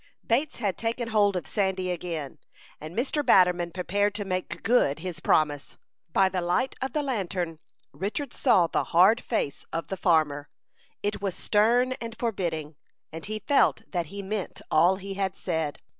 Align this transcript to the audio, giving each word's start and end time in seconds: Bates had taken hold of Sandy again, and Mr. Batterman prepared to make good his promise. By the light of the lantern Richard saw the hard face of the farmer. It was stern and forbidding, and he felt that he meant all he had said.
Bates 0.25 0.57
had 0.57 0.79
taken 0.79 1.09
hold 1.09 1.35
of 1.35 1.45
Sandy 1.45 1.91
again, 1.91 2.39
and 2.79 2.97
Mr. 2.97 3.23
Batterman 3.23 3.69
prepared 3.69 4.15
to 4.15 4.25
make 4.25 4.63
good 4.63 4.97
his 4.97 5.19
promise. 5.19 5.77
By 6.11 6.27
the 6.27 6.41
light 6.41 6.73
of 6.81 6.93
the 6.93 7.03
lantern 7.03 7.59
Richard 7.93 8.33
saw 8.33 8.65
the 8.65 8.85
hard 8.95 9.21
face 9.21 9.63
of 9.71 9.89
the 9.89 9.97
farmer. 9.97 10.49
It 11.03 11.21
was 11.21 11.35
stern 11.35 11.91
and 12.01 12.17
forbidding, 12.17 12.77
and 13.11 13.23
he 13.27 13.37
felt 13.45 13.83
that 13.91 14.07
he 14.07 14.23
meant 14.23 14.63
all 14.71 14.95
he 14.95 15.13
had 15.13 15.37
said. 15.37 15.79